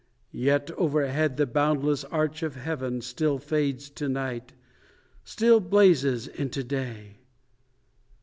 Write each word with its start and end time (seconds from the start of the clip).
Yet 0.49 0.71
overhead 0.71 1.37
the 1.37 1.45
boundless 1.45 2.03
arch 2.05 2.41
of 2.41 2.55
heaven 2.55 3.01
Still 3.01 3.37
fades 3.37 3.87
to 3.91 4.09
night, 4.09 4.51
still 5.23 5.59
blazes 5.59 6.25
into 6.27 6.63
day. 6.63 7.19